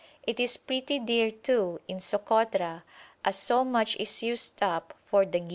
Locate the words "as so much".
3.23-3.95